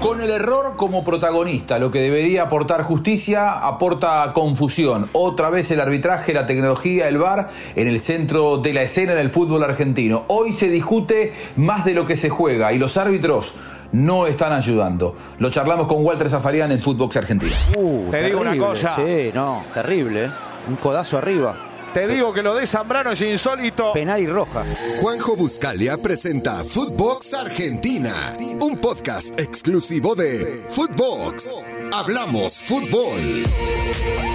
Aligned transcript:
Con 0.00 0.20
el 0.20 0.30
error 0.30 0.74
como 0.76 1.02
protagonista, 1.02 1.80
lo 1.80 1.90
que 1.90 1.98
debería 1.98 2.42
aportar 2.42 2.82
justicia 2.84 3.54
aporta 3.54 4.30
confusión. 4.32 5.08
Otra 5.12 5.50
vez 5.50 5.72
el 5.72 5.80
arbitraje, 5.80 6.32
la 6.32 6.46
tecnología, 6.46 7.08
el 7.08 7.18
VAR 7.18 7.48
en 7.74 7.88
el 7.88 7.98
centro 7.98 8.58
de 8.58 8.72
la 8.72 8.82
escena 8.82 9.12
en 9.12 9.18
el 9.18 9.30
fútbol 9.30 9.64
argentino. 9.64 10.24
Hoy 10.28 10.52
se 10.52 10.68
discute 10.68 11.32
más 11.56 11.84
de 11.84 11.94
lo 11.94 12.06
que 12.06 12.14
se 12.14 12.28
juega 12.28 12.72
y 12.72 12.78
los 12.78 12.96
árbitros 12.96 13.54
no 13.90 14.28
están 14.28 14.52
ayudando. 14.52 15.16
Lo 15.40 15.50
charlamos 15.50 15.88
con 15.88 16.04
Walter 16.04 16.30
Zafarian 16.30 16.70
en 16.70 16.80
Footbox 16.80 17.16
Argentina. 17.16 17.56
Uh, 17.76 18.08
Te 18.08 18.22
digo 18.22 18.40
una 18.40 18.56
cosa. 18.56 18.94
Sí, 18.94 19.32
no, 19.34 19.64
terrible. 19.74 20.26
¿eh? 20.26 20.30
Un 20.68 20.76
codazo 20.76 21.18
arriba. 21.18 21.67
Te 21.98 22.06
digo 22.06 22.32
que 22.32 22.44
lo 22.44 22.54
de 22.54 22.64
Zambrano 22.64 23.10
es 23.10 23.20
insólito. 23.22 23.92
Penal 23.92 24.22
y 24.22 24.28
roja. 24.28 24.64
Juanjo 25.00 25.34
Buscalia 25.34 25.96
presenta 26.00 26.62
Footbox 26.62 27.34
Argentina, 27.34 28.14
un 28.60 28.78
podcast 28.78 29.36
exclusivo 29.40 30.14
de 30.14 30.62
Footbox. 30.68 31.52
Hablamos 31.92 32.58
fútbol. 32.58 33.42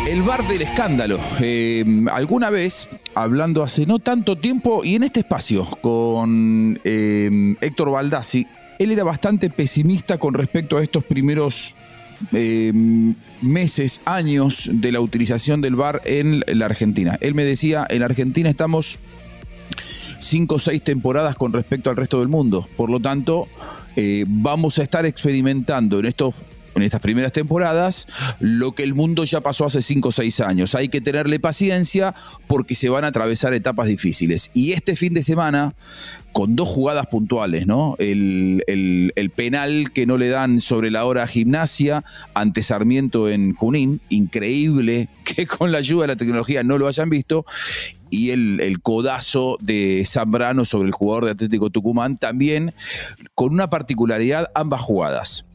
El 0.05 0.23
bar 0.23 0.45
del 0.45 0.63
escándalo. 0.63 1.17
Eh, 1.39 1.85
alguna 2.11 2.49
vez, 2.49 2.89
hablando 3.15 3.63
hace 3.63 3.85
no 3.85 3.99
tanto 3.99 4.38
tiempo 4.38 4.83
y 4.83 4.95
en 4.95 5.03
este 5.03 5.21
espacio 5.21 5.66
con 5.81 6.81
eh, 6.83 7.55
Héctor 7.61 7.91
Baldassi, 7.91 8.45
él 8.77 8.91
era 8.91 9.05
bastante 9.05 9.49
pesimista 9.49 10.17
con 10.17 10.33
respecto 10.33 10.75
a 10.75 10.83
estos 10.83 11.05
primeros 11.05 11.77
eh, 12.31 12.71
meses, 13.41 14.01
años 14.05 14.69
de 14.71 14.91
la 14.91 15.01
utilización 15.01 15.61
del 15.61 15.75
bar 15.75 16.01
en 16.05 16.43
la 16.47 16.65
Argentina. 16.65 17.17
Él 17.21 17.35
me 17.35 17.43
decía, 17.43 17.85
en 17.89 18.03
Argentina 18.03 18.49
estamos 18.49 18.99
cinco 20.19 20.55
o 20.55 20.59
seis 20.59 20.81
temporadas 20.81 21.35
con 21.35 21.53
respecto 21.53 21.89
al 21.89 21.97
resto 21.97 22.19
del 22.19 22.29
mundo. 22.29 22.67
Por 22.77 22.89
lo 22.89 22.99
tanto, 22.99 23.47
eh, 23.95 24.25
vamos 24.27 24.79
a 24.79 24.83
estar 24.83 25.05
experimentando 25.05 25.99
en 25.99 26.05
estos 26.05 26.33
en 26.75 26.83
estas 26.83 27.01
primeras 27.01 27.31
temporadas 27.31 28.07
lo 28.39 28.73
que 28.73 28.83
el 28.83 28.93
mundo 28.93 29.23
ya 29.23 29.41
pasó 29.41 29.66
hace 29.66 29.81
5 29.81 30.09
o 30.09 30.11
6 30.11 30.39
años. 30.41 30.75
Hay 30.75 30.89
que 30.89 31.02
tenerle 31.02 31.39
paciencia 31.39 32.15
porque 32.47 32.75
se 32.75 32.89
van 32.89 33.03
a 33.03 33.07
atravesar 33.07 33.53
etapas 33.53 33.88
difíciles. 33.88 34.49
Y 34.53 34.73
este 34.73 34.95
fin 34.95 35.13
de 35.13 35.23
semana, 35.23 35.75
con 36.31 36.55
dos 36.55 36.67
jugadas 36.69 37.07
puntuales, 37.07 37.67
¿no? 37.67 37.95
El, 37.99 38.63
penal 39.35 39.91
que 39.91 40.05
no 40.05 40.17
le 40.17 40.30
dan 40.30 40.61
sobre 40.61 40.91
la 40.91 41.05
hora 41.05 41.23
a 41.23 41.27
gimnasia 41.27 42.03
ante 42.33 42.63
Sarmiento 42.63 43.30
en 43.30 43.53
Junín, 43.53 43.99
increíble 44.09 45.09
que 45.23 45.47
con 45.47 45.71
la 45.71 45.80
ayuda 45.80 46.03
de 46.03 46.08
la 46.08 46.15
tecnología 46.15 46.63
no 46.63 46.77
lo 46.77 46.87
hayan 46.87 47.09
visto, 47.09 47.45
y 48.09 48.30
el 48.30 48.80
codazo 48.83 49.58
de 49.59 50.03
Zambrano 50.05 50.65
sobre 50.65 50.87
el 50.87 50.93
jugador 50.93 51.25
de 51.25 51.31
Atlético 51.31 51.71
Tucumán, 51.71 52.17
también 52.19 52.75
con 53.33 53.53
una 53.53 53.71
particularidad 53.71 54.52
ambas 54.53 54.81
jugadas 54.81 55.45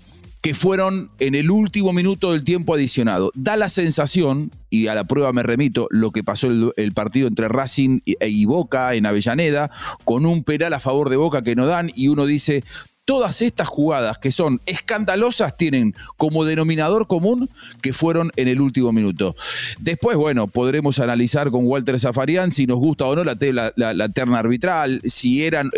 que 0.41 0.55
fueron 0.55 1.11
en 1.19 1.35
el 1.35 1.51
último 1.51 1.93
minuto 1.93 2.33
del 2.33 2.45
tiempo 2.45 2.75
adicionado. 2.75 3.31
Da 3.35 3.57
la 3.57 3.69
sensación, 3.69 4.53
y 4.71 4.87
a 4.87 4.95
la 4.95 5.05
prueba 5.05 5.33
me 5.33 5.43
remito, 5.43 5.89
lo 5.91 6.11
que 6.11 6.23
pasó 6.23 6.49
el, 6.77 6.93
partido 6.93 7.29
entre 7.29 7.49
Racing 7.49 8.01
y, 8.05 8.17
y 8.25 8.45
Boca 8.45 8.95
en 8.95 9.07
Avellaneda, 9.07 9.71
con 10.05 10.27
un 10.27 10.45
penal 10.45 10.75
a 10.75 10.81
favor 10.81 11.11
de 11.11 11.17
Boca 11.17 11.43
que 11.43 11.57
no 11.57 11.67
dan, 11.67 11.91
y 11.95 12.09
uno 12.09 12.27
dice, 12.27 12.63
todas 13.09 13.41
estas 13.41 13.69
jugadas 13.69 14.19
que 14.19 14.31
son 14.31 14.61
escandalosas 14.67 15.57
tienen 15.57 15.95
como 16.19 16.45
denominador 16.45 17.07
común 17.07 17.49
que 17.81 17.95
fueron 17.95 18.31
en 18.37 18.49
el 18.49 18.61
último 18.61 18.93
minuto. 18.93 19.35
Después, 19.79 20.19
bueno, 20.19 20.47
podremos 20.47 20.99
analizar 20.99 21.51
con 21.51 21.65
Walter 21.67 21.99
Zafarian 21.99 22.53
si 22.53 22.67
nos 22.67 22.77
gusta 22.77 23.07
o 23.07 23.17
no 23.17 23.25
la, 23.25 23.35
la- 23.77 23.95
la 23.95 24.09
terna 24.11 24.39
arbitral, 24.41 25.01
si 25.07 25.43
eran 25.43 25.69
eh, 25.69 25.71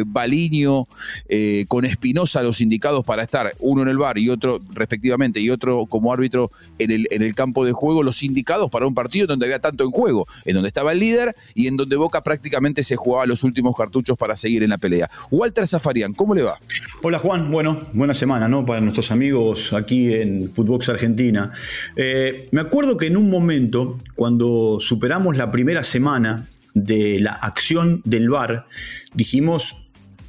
eh, 0.00 0.04
Baliño 0.06 0.86
eh, 1.30 1.64
con 1.68 1.86
Espinosa 1.86 2.42
los 2.42 2.60
indicados 2.60 3.02
para 3.02 3.22
estar, 3.22 3.54
uno 3.60 3.80
en 3.80 3.88
el 3.88 3.96
bar 3.96 4.18
y 4.18 4.28
otro 4.28 4.60
respectivamente, 4.74 5.40
y 5.40 5.48
otro 5.48 5.86
como 5.86 6.12
árbitro 6.12 6.50
en 6.78 6.90
el, 6.90 7.06
en 7.10 7.22
el 7.22 7.34
campo 7.34 7.64
de 7.64 7.72
juego, 7.72 8.02
los 8.02 8.22
indicados 8.22 8.70
para 8.70 8.86
un 8.86 8.92
partido 8.94 9.26
donde 9.26 9.46
había 9.46 9.58
tanto 9.58 9.84
en 9.84 9.90
juego, 9.90 10.26
en 10.44 10.52
donde 10.52 10.68
estaba 10.68 10.92
el 10.92 10.98
líder 10.98 11.34
y 11.54 11.66
en 11.66 11.78
donde 11.78 11.96
Boca 11.96 12.22
prácticamente 12.22 12.82
se 12.82 12.96
jugaba 12.96 13.24
los 13.24 13.42
últimos 13.42 13.74
cartuchos 13.74 14.18
para 14.18 14.36
seguir 14.36 14.62
en 14.62 14.68
la 14.68 14.76
pelea. 14.76 15.08
Walter 15.30 15.66
Zafarian, 15.66 16.12
¿cómo 16.12 16.34
le 16.34 16.42
va? 16.42 16.58
Hola 17.02 17.18
Juan, 17.18 17.50
bueno, 17.50 17.80
buena 17.92 18.14
semana, 18.14 18.48
¿no? 18.48 18.64
Para 18.64 18.80
nuestros 18.80 19.10
amigos 19.10 19.72
aquí 19.72 20.12
en 20.12 20.50
Footbox 20.52 20.88
Argentina. 20.88 21.52
Eh, 21.96 22.48
me 22.50 22.60
acuerdo 22.60 22.96
que 22.96 23.06
en 23.06 23.16
un 23.16 23.30
momento, 23.30 23.98
cuando 24.14 24.78
superamos 24.80 25.36
la 25.36 25.50
primera 25.50 25.82
semana 25.82 26.48
de 26.72 27.20
la 27.20 27.32
acción 27.32 28.00
del 28.04 28.28
VAR, 28.28 28.66
dijimos, 29.12 29.86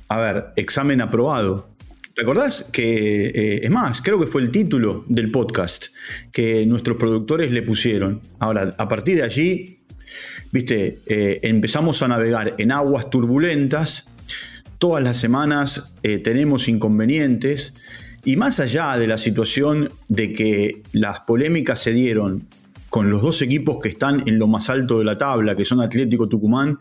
a 0.08 0.20
ver, 0.20 0.46
examen 0.56 1.02
aprobado. 1.02 1.70
¿Te 2.14 2.22
acordás? 2.22 2.68
Que, 2.72 3.28
eh, 3.28 3.60
es 3.64 3.72
más, 3.72 4.02
creo 4.02 4.20
que 4.20 4.28
fue 4.28 4.42
el 4.42 4.52
título 4.52 5.04
del 5.08 5.32
podcast 5.32 5.88
que 6.32 6.66
nuestros 6.66 6.98
productores 6.98 7.52
le 7.52 7.62
pusieron. 7.62 8.22
Ahora, 8.40 8.76
a 8.78 8.88
partir 8.88 9.18
de 9.18 9.24
allí, 9.24 9.80
viste, 10.52 11.00
eh, 11.08 11.40
empezamos 11.44 12.02
a 12.04 12.08
navegar 12.08 12.56
en 12.58 12.72
aguas 12.72 13.10
turbulentas 13.10 14.08
todas 14.86 15.04
las 15.04 15.18
semanas 15.18 15.96
eh, 16.04 16.20
tenemos 16.20 16.68
inconvenientes 16.68 17.74
y 18.24 18.36
más 18.36 18.60
allá 18.60 18.96
de 19.00 19.08
la 19.08 19.18
situación 19.18 19.90
de 20.10 20.32
que 20.32 20.84
las 20.92 21.22
polémicas 21.22 21.80
se 21.80 21.92
dieron 21.92 22.46
con 22.92 23.10
los 23.10 23.24
dos 23.24 23.42
equipos 23.42 23.80
que 23.82 23.90
están 23.90 24.22
en 24.28 24.38
lo 24.38 24.46
más 24.46 24.70
alto 24.70 25.00
de 25.00 25.06
la 25.06 25.18
tabla, 25.18 25.56
que 25.56 25.66
son 25.66 25.82
Atlético 25.82 26.30
Tucumán 26.30 26.78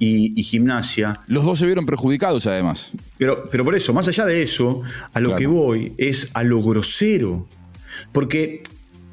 y, 0.00 0.32
y 0.38 0.42
Gimnasia, 0.42 1.20
Los 1.28 1.44
dos 1.44 1.60
se 1.60 1.66
vieron 1.66 1.86
perjudicados 1.86 2.48
además. 2.48 2.92
pero, 3.16 3.44
pero 3.48 3.64
por 3.64 3.76
eso, 3.76 3.94
más 3.94 4.08
allá 4.08 4.24
de 4.26 4.42
eso, 4.42 4.82
a 5.14 5.20
lo 5.20 5.28
Claro. 5.28 5.38
que 5.38 5.46
voy 5.46 5.92
es 5.98 6.28
a 6.34 6.42
lo 6.42 6.60
grosero. 6.64 7.46
Porque 8.10 8.58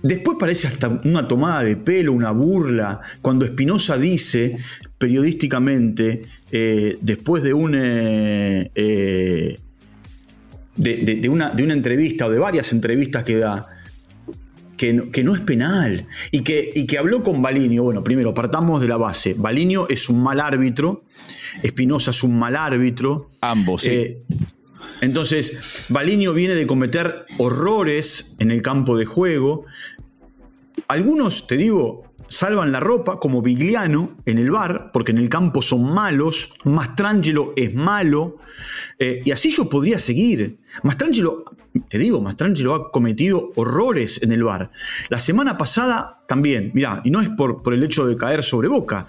después 0.01 0.38
parece 0.39 0.65
hasta 0.67 0.89
una 1.05 1.27
tomada 1.27 1.63
de 1.63 1.75
pelo, 1.75 2.13
una 2.13 2.31
burla, 2.31 3.00
cuando 3.21 3.45
Espinosa 3.45 3.95
dice 4.00 4.57
periodísticamente, 5.03 6.21
eh, 6.49 6.97
después 7.01 7.43
de 7.43 7.53
un... 7.53 7.75
eh, 7.75 8.71
eh, 8.73 9.57
de, 10.77 10.95
de- 10.97 11.15
de 11.17 11.29
una, 11.29 11.51
de 11.51 11.61
una 11.63 11.73
entrevista 11.73 12.25
o 12.27 12.31
de 12.31 12.39
varias 12.39 12.71
entrevistas 12.71 13.23
que 13.25 13.35
da, 13.37 13.67
que 14.77 14.93
no, 14.93 15.11
que 15.11 15.23
no 15.23 15.35
es 15.35 15.41
penal 15.41 16.07
y 16.31 16.39
que, 16.39 16.71
y 16.73 16.85
que 16.85 16.97
habló 16.97 17.21
con 17.21 17.41
Balinio. 17.41 17.83
Bueno, 17.83 18.01
primero, 18.01 18.33
partamos 18.33 18.81
de 18.81 18.87
la 18.87 18.95
base. 18.97 19.35
Balinio 19.37 19.87
es 19.89 20.07
un 20.09 20.23
mal 20.23 20.39
árbitro, 20.39 21.03
Espinosa 21.61 22.11
es 22.11 22.23
un 22.23 22.39
mal 22.39 22.55
árbitro. 22.55 23.29
Ambos, 23.41 23.81
sí. 23.81 23.91
Eh, 23.91 24.21
entonces, 25.01 25.51
Balinio 25.89 26.33
viene 26.33 26.55
de 26.55 26.65
cometer 26.65 27.25
horrores 27.37 28.35
en 28.39 28.51
el 28.51 28.61
campo 28.61 28.95
de 28.95 29.03
juego. 29.05 29.65
Algunos, 30.87 31.45
te 31.45 31.57
digo, 31.57 32.12
salvan 32.33 32.71
la 32.71 32.79
ropa, 32.79 33.19
como 33.19 33.44
Vigliano 33.44 34.17
en 34.25 34.39
el 34.39 34.49
bar, 34.49 34.89
porque 34.91 35.11
en 35.11 35.19
el 35.19 35.29
campo 35.29 35.61
son 35.61 35.94
malos. 35.94 36.51
Mastrangelo 36.63 37.53
es 37.55 37.75
malo. 37.75 38.38
eh, 38.97 39.21
y 39.23 39.31
así 39.31 39.51
yo 39.51 39.69
podría 39.69 39.99
seguir. 39.99 40.57
Mastrangelo, 40.81 41.45
te 41.88 41.99
digo, 41.99 42.21
Mastrangelo 42.21 42.73
ha 42.73 42.91
cometido 42.91 43.51
horrores 43.55 44.19
en 44.23 44.31
el 44.31 44.44
bar. 44.44 44.71
La 45.09 45.19
semana 45.19 45.57
pasada 45.57 46.17
también, 46.27 46.71
mirá, 46.73 47.01
y 47.03 47.11
no 47.11 47.21
es 47.21 47.29
por, 47.29 47.61
por 47.61 47.73
el 47.73 47.83
hecho 47.83 48.07
de 48.07 48.17
caer 48.17 48.44
sobre 48.44 48.67
Boca. 48.67 49.05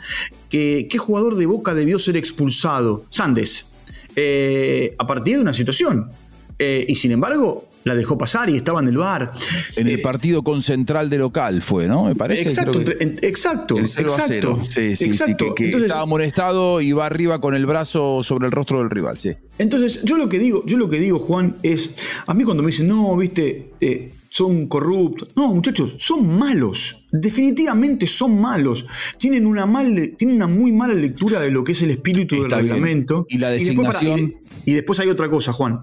que 0.50 0.86
¿Qué 0.90 0.98
jugador 0.98 1.36
de 1.36 1.46
Boca 1.46 1.74
debió 1.74 1.98
ser 1.98 2.16
expulsado? 2.18 3.06
Sandes 3.08 3.72
eh, 4.16 4.94
a 4.98 5.06
partir 5.06 5.36
de 5.36 5.42
una 5.42 5.54
situación. 5.54 6.10
Eh, 6.58 6.84
y 6.88 6.94
sin 6.94 7.12
embargo, 7.12 7.68
la 7.84 7.94
dejó 7.94 8.18
pasar 8.18 8.50
y 8.50 8.56
estaba 8.56 8.80
en 8.80 8.88
el 8.88 8.96
bar. 8.96 9.30
En 9.76 9.86
el 9.86 9.94
Eh, 9.94 9.98
partido 9.98 10.42
con 10.42 10.62
Central 10.62 11.08
de 11.10 11.18
local 11.18 11.62
fue, 11.62 11.86
¿no? 11.86 12.04
Me 12.06 12.14
parece. 12.14 12.48
Exacto, 12.48 12.80
exacto, 12.80 13.78
El 13.78 13.88
0 13.88 14.08
a 14.10 14.12
exacto. 14.14 14.28
0. 14.28 14.58
Sí, 14.62 14.96
sí, 14.96 15.04
exacto. 15.04 15.44
sí, 15.46 15.50
que, 15.50 15.54
que 15.54 15.64
Entonces, 15.66 15.86
estaba 15.88 16.02
amonestado 16.02 16.80
y 16.80 16.92
va 16.92 17.06
arriba 17.06 17.40
con 17.40 17.54
el 17.54 17.66
brazo 17.66 18.22
sobre 18.22 18.46
el 18.46 18.52
rostro 18.52 18.78
del 18.78 18.90
rival, 18.90 19.18
sí. 19.18 19.30
entonces, 19.58 20.00
yo 20.02 20.16
lo 20.16 20.28
que 20.28 20.38
digo, 20.38 20.64
yo 20.66 20.76
lo 20.76 20.88
que 20.88 20.98
digo, 20.98 21.18
Juan, 21.18 21.56
es. 21.62 21.90
A 22.26 22.34
mí 22.34 22.44
cuando 22.44 22.62
me 22.62 22.68
dicen, 22.70 22.88
no, 22.88 23.16
viste, 23.16 23.70
eh, 23.80 24.10
son 24.30 24.66
corruptos. 24.66 25.28
No, 25.36 25.54
muchachos, 25.54 25.94
son 25.98 26.38
malos. 26.38 27.06
Definitivamente 27.12 28.06
son 28.06 28.40
malos. 28.40 28.86
Tienen 29.18 29.46
una, 29.46 29.66
mal, 29.66 30.14
tienen 30.16 30.36
una 30.36 30.46
muy 30.48 30.72
mala 30.72 30.94
lectura 30.94 31.38
de 31.40 31.50
lo 31.50 31.62
que 31.62 31.72
es 31.72 31.82
el 31.82 31.90
espíritu 31.92 32.34
Está 32.36 32.56
del 32.56 32.64
bien. 32.64 32.74
reglamento. 32.76 33.26
Y 33.28 33.38
la 33.38 33.50
después, 33.50 33.76
para- 33.86 33.90
designación- 34.00 34.18
y 34.18 34.22
de- 34.26 34.38
y 34.66 34.74
después 34.74 34.98
hay 35.00 35.08
otra 35.08 35.28
cosa, 35.28 35.52
Juan. 35.52 35.80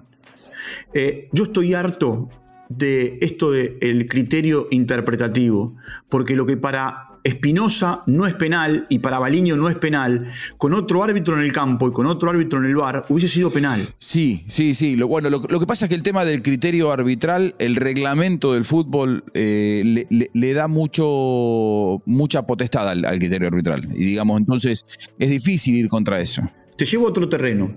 Eh, 0.92 1.28
yo 1.32 1.44
estoy 1.44 1.74
harto 1.74 2.28
de 2.68 3.18
esto 3.20 3.50
del 3.50 4.06
criterio 4.08 4.68
interpretativo, 4.70 5.74
porque 6.08 6.34
lo 6.34 6.46
que 6.46 6.56
para 6.56 7.06
Espinosa 7.24 8.00
no 8.06 8.26
es 8.26 8.34
penal 8.34 8.86
y 8.88 8.98
para 8.98 9.18
Baliño 9.18 9.56
no 9.56 9.68
es 9.68 9.76
penal, 9.76 10.30
con 10.58 10.74
otro 10.74 11.04
árbitro 11.04 11.36
en 11.36 11.42
el 11.42 11.52
campo 11.52 11.88
y 11.88 11.92
con 11.92 12.06
otro 12.06 12.30
árbitro 12.30 12.58
en 12.58 12.66
el 12.66 12.74
bar, 12.74 13.04
hubiese 13.08 13.28
sido 13.28 13.50
penal. 13.50 13.86
Sí, 13.98 14.44
sí, 14.48 14.74
sí. 14.74 14.96
Lo, 14.96 15.06
bueno, 15.06 15.30
lo, 15.30 15.40
que 15.40 15.66
pasa 15.66 15.86
es 15.86 15.88
que 15.88 15.94
el 15.94 16.02
tema 16.02 16.24
del 16.24 16.42
criterio 16.42 16.90
arbitral, 16.90 17.54
el 17.58 17.76
reglamento 17.76 18.54
del 18.54 18.64
fútbol, 18.64 19.24
eh, 19.34 20.06
le, 20.32 20.54
da 20.54 20.66
mucho, 20.66 22.02
mucha 22.06 22.42
potestad 22.46 22.88
al 22.88 23.18
criterio 23.18 23.48
arbitral. 23.48 23.88
Y 23.94 24.04
digamos, 24.04 24.40
entonces 24.40 24.84
es 25.18 25.30
difícil 25.30 25.76
ir 25.76 25.88
contra 25.88 26.20
eso. 26.20 26.42
Te 26.82 26.86
llevo 26.86 27.06
a 27.06 27.10
otro 27.10 27.28
terreno. 27.28 27.70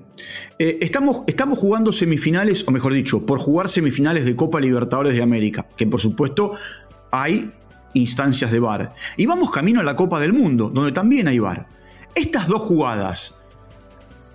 Eh, 0.57 0.79
estamos, 0.81 1.21
estamos 1.27 1.59
jugando 1.59 1.93
semifinales, 1.93 2.67
o 2.67 2.71
mejor 2.71 2.91
dicho, 2.91 3.23
por 3.23 3.37
jugar 3.37 3.69
semifinales 3.69 4.25
de 4.25 4.35
Copa 4.35 4.59
Libertadores 4.59 5.13
de 5.13 5.21
América, 5.21 5.67
que 5.77 5.85
por 5.85 6.01
supuesto 6.01 6.53
hay 7.11 7.51
instancias 7.93 8.51
de 8.51 8.57
VAR. 8.57 8.95
Y 9.15 9.27
vamos 9.27 9.51
camino 9.51 9.79
a 9.79 9.83
la 9.83 9.95
Copa 9.95 10.19
del 10.19 10.33
Mundo, 10.33 10.71
donde 10.73 10.91
también 10.91 11.27
hay 11.27 11.37
VAR. 11.37 11.67
Estas 12.15 12.47
dos 12.47 12.63
jugadas, 12.63 13.39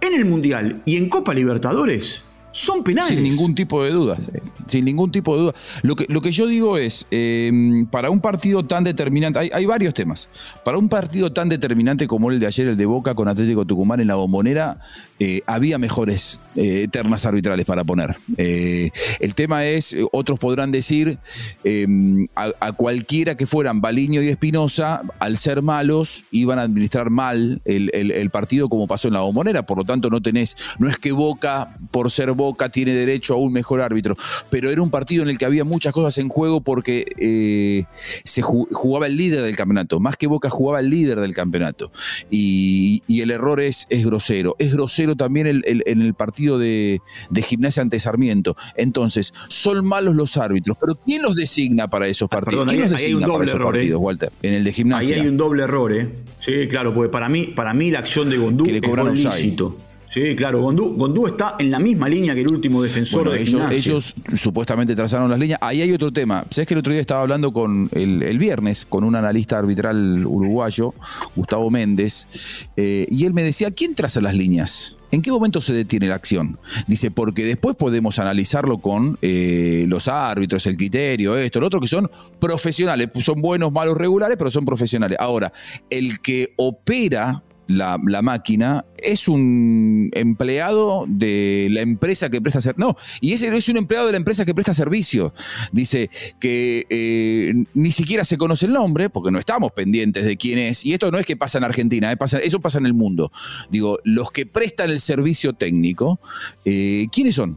en 0.00 0.14
el 0.14 0.24
Mundial 0.24 0.82
y 0.84 0.98
en 0.98 1.08
Copa 1.08 1.34
Libertadores, 1.34 2.22
son 2.52 2.82
penales. 2.82 3.14
Sin 3.14 3.22
ningún 3.22 3.54
tipo 3.54 3.82
de 3.82 3.90
duda. 3.90 4.18
Sin 4.66 4.84
ningún 4.84 5.10
tipo 5.10 5.34
de 5.36 5.42
duda. 5.42 5.54
Lo 5.82 5.96
que, 5.96 6.06
lo 6.08 6.20
que 6.20 6.32
yo 6.32 6.46
digo 6.46 6.76
es, 6.76 7.06
em, 7.10 7.86
para 7.86 8.10
un 8.10 8.20
partido 8.20 8.64
tan 8.64 8.84
determinante, 8.84 9.50
hay, 9.52 9.66
varios 9.66 9.94
temas. 9.94 10.28
Para 10.64 10.78
un 10.78 10.88
partido 10.88 11.32
tan 11.32 11.48
determinante 11.48 12.06
como 12.06 12.30
el 12.30 12.40
de 12.40 12.46
ayer, 12.46 12.68
el 12.68 12.76
de 12.76 12.86
Boca 12.86 13.14
con 13.14 13.28
Atlético 13.28 13.64
Tucumán 13.64 14.00
en 14.00 14.08
la 14.08 14.16
bombonera, 14.16 14.78
eh, 15.20 15.42
había 15.46 15.78
mejores 15.78 16.40
eh, 16.56 16.88
ternas 16.90 17.26
arbitrales 17.26 17.66
para 17.66 17.84
poner. 17.84 18.16
Eh, 18.36 18.90
el 19.20 19.34
tema 19.34 19.66
es, 19.66 19.94
otros 20.12 20.38
podrán 20.38 20.72
decir, 20.72 21.18
em, 21.62 22.26
a, 22.34 22.72
cualquiera 22.72 23.36
que 23.36 23.46
fueran 23.46 23.80
Baliño 23.80 24.22
y 24.22 24.28
Espinosa, 24.28 25.02
al 25.18 25.36
ser 25.36 25.62
malos, 25.62 26.24
iban 26.30 26.58
a 26.58 26.62
administrar 26.62 27.10
mal 27.10 27.60
el, 27.64 27.90
el 27.92 28.30
partido 28.30 28.68
como 28.68 28.86
pasó 28.86 29.08
en 29.08 29.14
la 29.14 29.20
bombonera. 29.20 29.66
Por 29.66 29.78
lo 29.78 29.84
tanto, 29.84 30.10
no 30.10 30.20
tenés, 30.20 30.56
no 30.78 30.88
es 30.88 30.96
que 30.98 31.12
Boca, 31.12 31.76
por 31.90 32.10
ser 32.10 32.32
Boca 32.32 32.70
tiene 32.70 32.94
derecho 32.94 33.34
a 33.34 33.36
un 33.36 33.52
mejor 33.52 33.80
árbitro, 33.80 34.16
pero 34.48 34.70
era 34.70 34.82
un 34.82 34.90
partido 34.90 35.22
en 35.22 35.28
el 35.28 35.38
que 35.38 35.44
había 35.44 35.64
muchas 35.64 35.92
cosas 35.92 36.16
en 36.18 36.28
juego 36.28 36.60
porque 36.60 37.04
eh, 37.18 37.84
se 38.24 38.42
jugaba 38.42 39.06
el 39.06 39.16
líder 39.16 39.42
del 39.42 39.56
campeonato, 39.56 40.00
más 40.00 40.16
que 40.16 40.26
Boca 40.26 40.50
jugaba 40.50 40.80
el 40.80 40.90
líder 40.90 41.20
del 41.20 41.34
campeonato. 41.34 41.92
Y, 42.30 43.02
el 43.20 43.30
error 43.30 43.60
es, 43.60 43.86
es, 43.90 44.06
grosero. 44.06 44.56
Es 44.58 44.72
grosero 44.72 45.09
también 45.16 45.62
en 45.64 46.02
el 46.02 46.14
partido 46.14 46.58
de, 46.58 47.00
Gimnasia 47.34 47.82
ante 47.82 47.98
Sarmiento. 47.98 48.56
Entonces, 48.76 49.32
son 49.48 49.84
malos 49.84 50.14
los 50.14 50.36
árbitros, 50.36 50.76
pero 50.80 50.94
¿quién 51.04 51.22
los 51.22 51.34
designa 51.34 51.88
para 51.88 52.06
esos 52.06 52.28
ah, 52.30 52.36
partidos? 52.36 52.66
¿Quién 52.66 52.82
los 52.82 52.90
designa 52.90 53.26
para 53.26 53.44
esos 53.44 53.54
error, 53.54 53.76
¿eh? 53.76 53.94
Walter? 53.94 54.30
En 54.42 54.54
el 54.54 54.64
de 54.64 54.72
Gimnasia. 54.72 55.16
Ahí 55.16 55.22
hay 55.22 55.28
un 55.28 55.36
doble 55.36 55.64
error, 55.64 55.92
¿eh? 55.92 56.14
Sí, 56.38 56.68
claro, 56.68 56.94
porque 56.94 57.10
para 57.10 57.28
mí, 57.28 57.46
para 57.46 57.74
mí 57.74 57.90
la 57.90 58.00
acción 58.00 58.30
de 58.30 58.38
Gondú 58.38 58.64
que 58.64 58.72
le 58.72 58.78
es 58.78 59.24
ilícito. 59.24 59.76
Sí, 60.10 60.34
claro, 60.34 60.60
Gondú, 60.60 61.26
está 61.28 61.54
en 61.60 61.70
la 61.70 61.78
misma 61.78 62.08
línea 62.08 62.34
que 62.34 62.40
el 62.40 62.48
último 62.48 62.82
defensor 62.82 63.30
de 63.30 63.42
ellos, 63.42 63.62
ellos 63.70 64.14
supuestamente 64.34 64.96
trazaron 64.96 65.30
las 65.30 65.38
líneas. 65.38 65.60
Ahí 65.62 65.82
hay 65.82 65.92
otro 65.92 66.12
tema. 66.12 66.44
Sabes 66.50 66.66
que 66.66 66.74
el 66.74 66.80
otro 66.80 66.92
día 66.92 67.00
estaba 67.00 67.22
hablando 67.22 67.52
con 67.52 67.88
el, 67.92 68.38
viernes 68.38 68.84
con 68.84 69.04
un 69.04 69.14
analista 69.14 69.58
arbitral 69.58 70.26
uruguayo, 70.26 70.94
Gustavo 71.36 71.70
Méndez, 71.70 72.66
eh, 72.76 73.06
y 73.08 73.24
él 73.24 73.32
me 73.32 73.44
decía, 73.44 73.70
¿quién 73.70 73.94
traza 73.94 74.20
las 74.20 74.34
líneas? 74.34 74.96
¿En 75.12 75.22
qué 75.22 75.30
momento 75.30 75.60
se 75.60 75.74
detiene 75.74 76.08
la 76.08 76.16
acción? 76.16 76.58
Dice, 76.88 77.12
porque 77.12 77.44
después 77.44 77.76
podemos 77.76 78.18
analizarlo 78.18 78.78
con 78.78 79.16
eh, 79.22 79.84
los 79.86 80.08
árbitros, 80.08 80.66
el 80.66 80.76
criterio, 80.76 81.36
esto, 81.36 81.60
lo 81.60 81.68
otro, 81.68 81.80
que 81.80 81.88
son 81.88 82.10
profesionales. 82.40 83.10
Son 83.20 83.40
buenos, 83.40 83.70
malos, 83.70 83.96
regulares, 83.96 84.36
pero 84.36 84.50
son 84.50 84.64
profesionales. 84.64 85.18
Ahora, 85.20 85.52
el 85.88 86.20
que 86.20 86.52
opera 86.56 87.44
la, 87.70 88.22
máquina 88.22 88.84
es 88.98 89.28
un 89.28 90.10
empleado 90.12 91.04
de 91.08 91.68
la 91.70 91.80
empresa 91.80 92.28
que 92.28 92.40
presta 92.40 92.60
servicio. 92.60 92.86
No, 92.86 92.96
y 93.20 93.32
ese 93.32 93.54
es 93.56 93.68
un 93.68 93.76
empleado 93.76 94.06
de 94.06 94.12
la 94.12 94.18
empresa 94.18 94.44
que 94.44 94.54
presta 94.54 94.74
servicio. 94.74 95.32
Dice 95.72 96.10
que 96.40 96.86
eh, 96.90 97.64
ni 97.74 97.92
siquiera 97.92 98.24
se 98.24 98.36
conoce 98.36 98.66
el 98.66 98.72
nombre, 98.72 99.08
porque 99.10 99.30
no 99.30 99.38
estamos 99.38 99.72
pendientes 99.72 100.24
de 100.24 100.36
quién 100.36 100.58
es. 100.58 100.84
Y 100.84 100.92
esto 100.92 101.10
no 101.10 101.18
es 101.18 101.26
que 101.26 101.36
pasa 101.36 101.58
en 101.58 101.64
Argentina, 101.64 102.12
eh, 102.12 102.16
eso 102.42 102.60
pasa 102.60 102.78
en 102.78 102.86
el 102.86 102.94
mundo. 102.94 103.30
Digo, 103.70 103.98
los 104.04 104.30
que 104.30 104.46
prestan 104.46 104.90
el 104.90 105.00
servicio 105.00 105.52
técnico, 105.52 106.20
eh, 106.64 107.06
¿quiénes 107.12 107.36
son? 107.36 107.56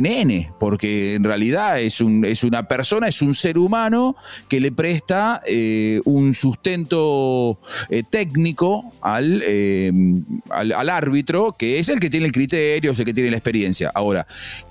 NN, 0.00 0.54
porque 0.58 1.14
en 1.14 1.24
realidad 1.24 1.80
es, 1.80 2.00
un, 2.00 2.24
es 2.24 2.44
una 2.44 2.66
persona, 2.66 3.08
es 3.08 3.20
un 3.20 3.34
ser 3.34 3.58
humano 3.58 4.16
que 4.48 4.60
le 4.60 4.72
presta 4.72 5.42
eh, 5.46 6.00
un 6.04 6.34
sustento 6.34 7.58
eh, 7.90 8.02
técnico 8.08 8.90
eh, 9.20 9.92
al, 10.50 10.72
al, 10.72 10.88
árbitro, 10.88 11.54
que 11.58 11.78
es 11.78 11.88
el 11.88 12.00
que 12.00 12.08
tiene 12.08 12.26
el 12.26 12.32
criterio, 12.32 12.92
es 12.92 12.98
el 12.98 13.04
que 13.04 13.14
tiene 13.14 13.30
la 13.30 13.36
experiencia. 13.36 13.90
Ahora, 13.94 14.26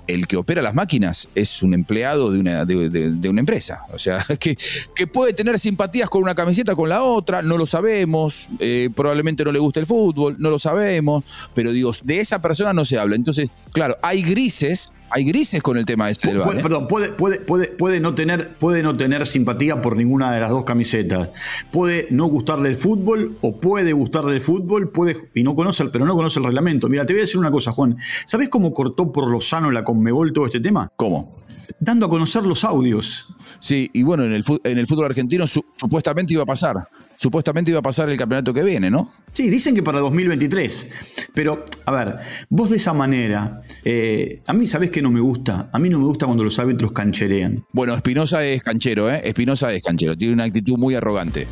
el 0.06 0.26
que 0.26 0.36
opera 0.36 0.60
las 0.62 0.74
máquinas 0.74 1.28
es 1.34 1.62
un 1.62 1.74
empleado 1.74 2.32
de 2.32 2.40
una, 2.40 2.64
de, 2.64 3.28
una 3.28 3.40
empresa. 3.40 3.82
O 3.92 3.98
sea, 3.98 4.24
que, 4.40 4.56
que, 4.94 5.06
puede 5.06 5.32
tener 5.34 5.58
simpatías 5.58 6.10
con 6.10 6.22
una 6.22 6.34
camiseta 6.34 6.74
con 6.74 6.88
la 6.88 7.02
otra, 7.02 7.42
no 7.42 7.58
lo 7.58 7.66
sabemos, 7.66 8.48
probablemente 8.94 9.44
no 9.44 9.52
le 9.52 9.58
gusta 9.58 9.80
el 9.80 9.86
fútbol, 9.86 10.36
no 10.38 10.50
lo 10.50 10.58
sabemos, 10.58 11.24
pero 11.54 11.70
digo, 11.70 11.92
de 12.02 12.20
esa 12.20 12.40
persona 12.40 12.72
no 12.72 12.84
se 12.84 12.98
habla. 12.98 13.16
Entonces, 13.16 13.50
claro, 13.72 13.96
hay 14.02 14.22
grises 14.22 14.92
hay 15.12 15.24
grises 15.24 15.62
con 15.62 15.76
el 15.76 15.84
tema 15.84 16.08
este 16.08 16.28
del 16.28 16.40
puede, 16.40 16.62
Perdón, 16.62 16.88
puede, 16.88 17.10
puede, 17.10 17.38
puede, 17.38 17.68
puede, 17.68 18.00
no 18.00 18.14
tener, 18.14 18.48
puede 18.58 18.82
no 18.82 18.96
tener 18.96 19.26
simpatía 19.26 19.82
por 19.82 19.96
ninguna 19.96 20.32
de 20.32 20.40
las 20.40 20.50
dos 20.50 20.64
camisetas. 20.64 21.30
Puede 21.70 22.06
no 22.10 22.26
gustarle 22.26 22.70
el 22.70 22.76
fútbol 22.76 23.36
o 23.42 23.60
puede 23.60 23.92
gustarle 23.92 24.34
el 24.34 24.40
fútbol, 24.40 24.88
puede, 24.90 25.16
y 25.34 25.42
no 25.42 25.54
conoce, 25.54 25.84
pero 25.86 26.06
no 26.06 26.14
conoce 26.14 26.38
el 26.38 26.46
reglamento. 26.46 26.88
Mira, 26.88 27.04
te 27.04 27.12
voy 27.12 27.20
a 27.20 27.24
decir 27.24 27.38
una 27.38 27.50
cosa, 27.50 27.72
Juan. 27.72 27.98
¿Sabes 28.24 28.48
cómo 28.48 28.72
cortó 28.72 29.12
por 29.12 29.28
lo 29.28 29.40
sano 29.40 29.70
la 29.70 29.84
Conmebol 29.84 30.32
todo 30.32 30.46
este 30.46 30.60
tema? 30.60 30.90
¿Cómo? 30.96 31.41
Dando 31.80 32.06
a 32.06 32.08
conocer 32.08 32.44
los 32.44 32.64
audios. 32.64 33.28
Sí, 33.60 33.90
y 33.92 34.02
bueno, 34.02 34.24
en 34.24 34.32
el, 34.32 34.44
en 34.64 34.78
el 34.78 34.86
fútbol 34.86 35.06
argentino 35.06 35.46
supuestamente 35.46 36.32
iba 36.34 36.42
a 36.42 36.46
pasar 36.46 36.88
supuestamente 37.22 37.70
iba 37.70 37.78
a 37.78 37.82
pasar 37.82 38.10
el 38.10 38.18
campeonato 38.18 38.52
que 38.52 38.64
viene, 38.64 38.90
¿no? 38.90 39.08
Sí, 39.32 39.48
dicen 39.48 39.76
que 39.76 39.82
para 39.82 40.00
2023. 40.00 40.88
Pero, 41.32 41.64
a 41.86 41.92
ver, 41.92 42.16
vos 42.50 42.70
de 42.70 42.78
esa 42.78 42.92
manera, 42.92 43.60
eh, 43.84 44.42
a 44.44 44.52
mí, 44.52 44.66
¿sabés 44.66 44.90
qué 44.90 45.00
no 45.00 45.12
me 45.12 45.20
gusta? 45.20 45.68
A 45.72 45.78
mí 45.78 45.88
no 45.88 46.00
me 46.00 46.04
gusta 46.04 46.26
cuando 46.26 46.42
los 46.42 46.58
árbitros 46.58 46.90
cancherean. 46.90 47.64
Bueno, 47.72 47.94
Espinosa 47.94 48.44
es 48.44 48.60
canchero, 48.64 49.08
¿eh? 49.08 49.20
Espinosa 49.24 49.72
es 49.72 49.84
canchero, 49.84 50.16
tiene 50.16 50.34
una 50.34 50.44
actitud 50.44 50.76
muy 50.76 50.96
arrogante. 50.96 51.46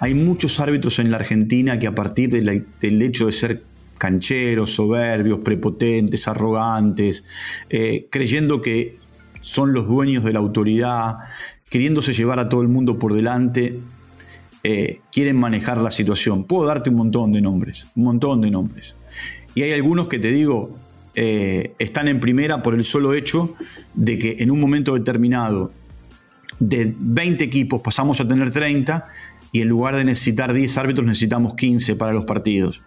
Hay 0.00 0.14
muchos 0.14 0.58
árbitros 0.58 0.98
en 0.98 1.12
la 1.12 1.18
Argentina 1.18 1.78
que 1.78 1.86
a 1.86 1.94
partir 1.94 2.30
del 2.30 3.02
hecho 3.02 3.26
de 3.26 3.32
ser 3.32 3.62
cancheros, 3.96 4.74
soberbios, 4.74 5.38
prepotentes, 5.38 6.26
arrogantes, 6.26 7.24
eh, 7.70 8.08
creyendo 8.10 8.60
que 8.60 8.98
son 9.44 9.74
los 9.74 9.86
dueños 9.86 10.24
de 10.24 10.32
la 10.32 10.38
autoridad, 10.38 11.16
queriéndose 11.68 12.14
llevar 12.14 12.38
a 12.38 12.48
todo 12.48 12.62
el 12.62 12.68
mundo 12.68 12.98
por 12.98 13.12
delante, 13.12 13.78
eh, 14.62 15.00
quieren 15.12 15.36
manejar 15.36 15.76
la 15.76 15.90
situación. 15.90 16.44
Puedo 16.44 16.64
darte 16.64 16.88
un 16.88 16.96
montón 16.96 17.30
de 17.32 17.42
nombres, 17.42 17.86
un 17.94 18.04
montón 18.04 18.40
de 18.40 18.50
nombres. 18.50 18.96
Y 19.54 19.62
hay 19.62 19.72
algunos 19.72 20.08
que 20.08 20.18
te 20.18 20.30
digo, 20.30 20.70
eh, 21.14 21.74
están 21.78 22.08
en 22.08 22.20
primera 22.20 22.62
por 22.62 22.74
el 22.74 22.84
solo 22.84 23.12
hecho 23.12 23.54
de 23.92 24.18
que 24.18 24.36
en 24.38 24.50
un 24.50 24.60
momento 24.60 24.94
determinado 24.94 25.72
de 26.58 26.94
20 26.98 27.44
equipos 27.44 27.82
pasamos 27.82 28.20
a 28.22 28.26
tener 28.26 28.50
30 28.50 29.08
y 29.52 29.60
en 29.60 29.68
lugar 29.68 29.94
de 29.94 30.04
necesitar 30.04 30.54
10 30.54 30.78
árbitros 30.78 31.06
necesitamos 31.06 31.52
15 31.52 31.96
para 31.96 32.14
los 32.14 32.24
partidos. 32.24 32.80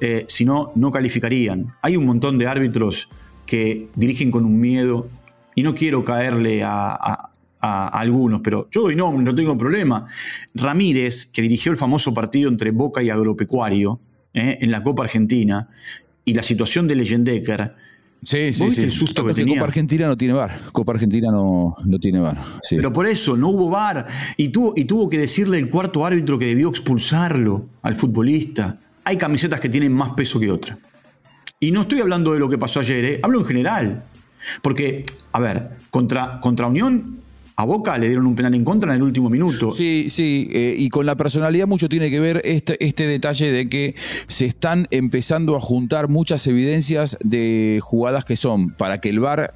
Eh, 0.00 0.24
si 0.26 0.44
no, 0.44 0.72
no 0.74 0.90
calificarían. 0.90 1.66
Hay 1.82 1.96
un 1.96 2.04
montón 2.04 2.36
de 2.36 2.48
árbitros 2.48 3.08
que 3.46 3.88
dirigen 3.94 4.32
con 4.32 4.44
un 4.44 4.60
miedo 4.60 5.08
y 5.54 5.62
no 5.62 5.74
quiero 5.74 6.04
caerle 6.04 6.62
a, 6.62 7.30
a, 7.60 7.88
algunos, 7.88 8.40
pero 8.42 8.68
yo 8.70 8.82
doy 8.82 8.96
nombre, 8.96 9.24
no 9.24 9.34
tengo 9.34 9.56
problema. 9.56 10.06
Ramírez, 10.54 11.26
que 11.26 11.42
dirigió 11.42 11.72
el 11.72 11.78
famoso 11.78 12.14
partido 12.14 12.48
entre 12.48 12.70
Boca 12.70 13.02
y 13.02 13.10
Agropecuario 13.10 14.00
eh, 14.32 14.58
en 14.60 14.70
la 14.70 14.82
Copa 14.82 15.04
Argentina, 15.04 15.68
y 16.24 16.34
la 16.34 16.42
situación 16.42 16.86
de 16.86 16.94
Leyendecker. 16.94 17.74
Sí, 18.22 18.52
sí, 18.52 18.70
sí. 18.70 18.82
El 18.82 18.90
susto 18.90 19.24
que 19.24 19.46
Copa 19.46 19.64
Argentina 19.64 20.06
no 20.06 20.16
tiene 20.16 20.34
bar. 20.34 20.60
Copa 20.72 20.92
Argentina 20.92 21.28
no, 21.30 21.74
no 21.84 21.98
tiene 21.98 22.20
bar. 22.20 22.38
Pero 22.68 22.92
por 22.92 23.06
eso, 23.06 23.36
no 23.36 23.48
hubo 23.48 23.70
bar. 23.70 24.06
Y 24.36 24.50
tuvo, 24.50 24.74
y 24.76 24.84
tuvo 24.84 25.08
que 25.08 25.18
decirle 25.18 25.58
el 25.58 25.70
cuarto 25.70 26.04
árbitro 26.04 26.38
que 26.38 26.44
debió 26.46 26.68
expulsarlo 26.68 27.66
al 27.82 27.94
futbolista. 27.94 28.78
Hay 29.04 29.16
camisetas 29.16 29.58
que 29.58 29.70
tienen 29.70 29.92
más 29.92 30.12
peso 30.12 30.38
que 30.38 30.50
otras. 30.50 30.78
Y 31.58 31.72
no 31.72 31.82
estoy 31.82 32.00
hablando 32.00 32.32
de 32.32 32.38
lo 32.38 32.48
que 32.48 32.58
pasó 32.58 32.80
ayer, 32.80 33.04
¿eh? 33.04 33.20
hablo 33.22 33.40
en 33.40 33.44
general. 33.44 34.04
Porque, 34.62 35.02
a 35.32 35.38
ver, 35.38 35.70
contra, 35.90 36.40
contra 36.40 36.66
Unión 36.66 37.20
a 37.60 37.64
Boca 37.64 37.98
le 37.98 38.06
dieron 38.06 38.26
un 38.26 38.34
penal 38.34 38.54
en 38.54 38.64
contra 38.64 38.90
en 38.90 38.96
el 38.96 39.02
último 39.02 39.28
minuto. 39.28 39.70
Sí, 39.70 40.06
sí, 40.08 40.48
eh, 40.50 40.74
y 40.78 40.88
con 40.88 41.04
la 41.04 41.14
personalidad 41.14 41.66
mucho 41.66 41.90
tiene 41.90 42.10
que 42.10 42.18
ver 42.18 42.40
este, 42.44 42.82
este 42.82 43.06
detalle 43.06 43.52
de 43.52 43.68
que 43.68 43.94
se 44.28 44.46
están 44.46 44.88
empezando 44.90 45.54
a 45.56 45.60
juntar 45.60 46.08
muchas 46.08 46.46
evidencias 46.46 47.18
de 47.22 47.80
jugadas 47.82 48.24
que 48.24 48.36
son 48.36 48.70
para 48.70 49.02
que 49.02 49.10
el 49.10 49.20
VAR 49.20 49.52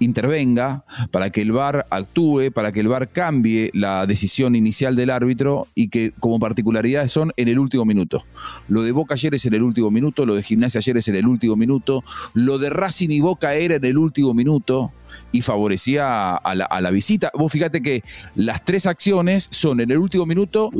intervenga, 0.00 0.84
para 1.10 1.30
que 1.30 1.40
el 1.40 1.52
VAR 1.52 1.86
actúe, 1.88 2.50
para 2.54 2.72
que 2.72 2.80
el 2.80 2.88
VAR 2.88 3.08
cambie 3.08 3.70
la 3.72 4.04
decisión 4.04 4.54
inicial 4.54 4.94
del 4.94 5.08
árbitro 5.08 5.66
y 5.74 5.88
que 5.88 6.12
como 6.20 6.38
particularidades 6.38 7.10
son 7.10 7.32
en 7.38 7.48
el 7.48 7.58
último 7.58 7.86
minuto. 7.86 8.22
Lo 8.68 8.82
de 8.82 8.92
Boca 8.92 9.14
ayer 9.14 9.34
es 9.34 9.46
en 9.46 9.54
el 9.54 9.62
último 9.62 9.90
minuto, 9.90 10.26
lo 10.26 10.34
de 10.34 10.42
Gimnasia 10.42 10.80
ayer 10.80 10.98
es 10.98 11.08
en 11.08 11.14
el 11.14 11.26
último 11.26 11.56
minuto, 11.56 12.04
lo 12.34 12.58
de 12.58 12.68
Racing 12.68 13.08
y 13.08 13.20
Boca 13.20 13.54
era 13.54 13.76
en 13.76 13.84
el 13.86 13.96
último 13.96 14.34
minuto. 14.34 14.90
Y 15.32 15.42
favorecía 15.42 16.34
a 16.34 16.54
la, 16.54 16.64
a 16.64 16.80
la 16.80 16.90
visita. 16.90 17.30
Vos 17.34 17.52
fíjate 17.52 17.82
que 17.82 18.02
las 18.34 18.64
tres 18.64 18.86
acciones 18.86 19.48
son 19.50 19.80
en 19.80 19.90
el 19.90 19.98
último 19.98 20.26
minuto 20.26 20.70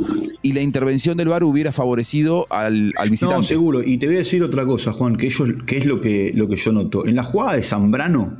y 0.41 0.53
la 0.53 0.61
intervención 0.61 1.17
del 1.17 1.29
VAR 1.29 1.43
hubiera 1.43 1.71
favorecido 1.71 2.47
al, 2.49 2.93
al 2.97 3.09
visitante. 3.09 3.37
No, 3.37 3.43
seguro. 3.43 3.83
Y 3.83 3.97
te 3.97 4.07
voy 4.07 4.15
a 4.15 4.19
decir 4.19 4.43
otra 4.43 4.65
cosa, 4.65 4.93
Juan, 4.93 5.15
que, 5.15 5.27
ellos, 5.27 5.49
que 5.65 5.77
es 5.77 5.85
lo 5.85 6.01
que, 6.01 6.31
lo 6.35 6.47
que 6.47 6.55
yo 6.57 6.71
noto. 6.71 7.05
En 7.05 7.15
la 7.15 7.23
jugada 7.23 7.53
de 7.53 7.63
Zambrano, 7.63 8.37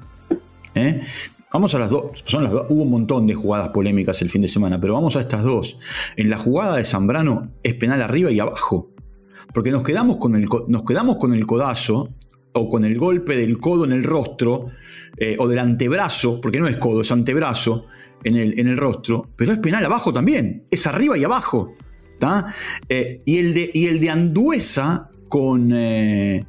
¿eh? 0.75 1.04
Vamos 1.54 1.74
a 1.74 1.80
las 1.80 1.89
dos. 1.89 2.24
Son 2.25 2.44
las 2.44 2.51
dos. 2.51 2.66
Hubo 2.70 2.84
un 2.84 2.92
montón 2.92 3.25
de 3.25 3.34
jugadas 3.34 3.70
polémicas 3.70 4.22
el 4.22 4.30
fin 4.30 4.42
de 4.42 4.50
semana, 4.50 4.80
pero 4.80 4.94
vamos 4.94 5.16
a 5.16 5.22
estas 5.22 5.44
dos. 5.44 5.80
En 6.18 6.30
la 6.30 6.38
jugada 6.38 6.75
de 6.75 6.84
Zambrano 6.84 7.50
es 7.63 7.74
penal 7.75 8.01
arriba 8.01 8.32
y 8.32 8.39
abajo. 8.39 8.92
Porque 9.54 9.72
nos 9.72 9.82
quedamos 9.82 10.18
con 10.18 10.36
el, 10.36 10.48
nos 10.68 10.84
quedamos 10.84 11.16
con 11.16 11.34
el 11.34 11.46
codazo 11.46 12.10
o 12.60 12.70
con 12.70 12.86
el 12.86 12.98
golpe 12.98 13.36
del 13.36 13.58
codo 13.58 13.86
en 13.86 13.92
el 13.92 14.04
rostro 14.04 14.68
eh, 15.18 15.36
o 15.40 15.48
del 15.48 15.60
antebrazo, 15.60 16.40
porque 16.42 16.60
no 16.60 16.68
es 16.68 16.78
codo, 16.78 17.02
es 17.02 17.12
antebrazo 17.12 17.88
en 18.24 18.36
el, 18.36 18.60
en 18.60 18.68
el 18.68 18.78
rostro, 18.78 19.30
pero 19.36 19.54
es 19.54 19.60
penal 19.60 19.86
abajo 19.86 20.14
también. 20.14 20.64
Es 20.72 20.88
arriba 20.88 21.18
y 21.18 21.24
abajo. 21.24 21.76
Eh, 22.90 23.22
y, 23.26 23.38
el 23.38 23.54
de, 23.54 23.72
y 23.74 23.86
el 23.86 24.00
de 24.00 24.10
Anduesa 24.10 25.10
con. 25.30 25.72
Eh, 25.74 26.46